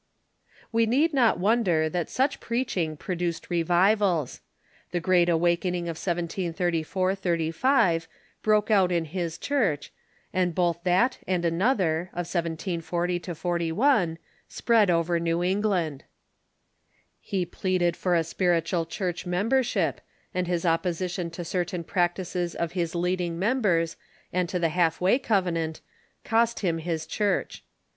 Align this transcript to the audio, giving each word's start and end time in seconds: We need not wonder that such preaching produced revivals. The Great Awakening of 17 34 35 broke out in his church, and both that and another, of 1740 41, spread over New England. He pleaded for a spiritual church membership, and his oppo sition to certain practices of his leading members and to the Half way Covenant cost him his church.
We 0.71 0.87
need 0.87 1.13
not 1.13 1.37
wonder 1.37 1.87
that 1.87 2.09
such 2.09 2.39
preaching 2.39 2.97
produced 2.97 3.51
revivals. 3.51 4.41
The 4.89 4.99
Great 4.99 5.29
Awakening 5.29 5.87
of 5.87 5.95
17 5.95 6.53
34 6.53 7.13
35 7.13 8.07
broke 8.41 8.71
out 8.71 8.91
in 8.91 9.05
his 9.05 9.37
church, 9.37 9.93
and 10.33 10.55
both 10.55 10.83
that 10.85 11.19
and 11.27 11.45
another, 11.45 12.09
of 12.13 12.25
1740 12.25 13.19
41, 13.19 14.17
spread 14.47 14.89
over 14.89 15.19
New 15.19 15.43
England. 15.43 16.05
He 17.19 17.45
pleaded 17.45 17.95
for 17.95 18.15
a 18.15 18.23
spiritual 18.23 18.87
church 18.87 19.27
membership, 19.27 20.01
and 20.33 20.47
his 20.47 20.63
oppo 20.65 20.89
sition 20.97 21.31
to 21.33 21.45
certain 21.45 21.83
practices 21.83 22.55
of 22.55 22.71
his 22.71 22.95
leading 22.95 23.37
members 23.37 23.97
and 24.33 24.49
to 24.49 24.57
the 24.57 24.69
Half 24.69 24.99
way 24.99 25.19
Covenant 25.19 25.79
cost 26.23 26.61
him 26.61 26.79
his 26.79 27.05
church. 27.05 27.63